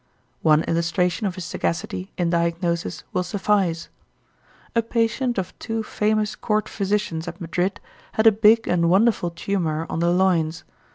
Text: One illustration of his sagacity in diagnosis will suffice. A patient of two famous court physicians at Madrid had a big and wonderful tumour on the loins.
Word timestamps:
One 0.41 0.63
illustration 0.63 1.27
of 1.27 1.35
his 1.35 1.45
sagacity 1.45 2.11
in 2.17 2.31
diagnosis 2.31 3.03
will 3.13 3.21
suffice. 3.21 3.87
A 4.75 4.81
patient 4.81 5.37
of 5.37 5.53
two 5.59 5.83
famous 5.83 6.35
court 6.35 6.67
physicians 6.67 7.27
at 7.27 7.39
Madrid 7.39 7.79
had 8.13 8.25
a 8.25 8.31
big 8.31 8.67
and 8.67 8.89
wonderful 8.89 9.29
tumour 9.29 9.85
on 9.91 9.99
the 9.99 10.09
loins. 10.09 10.63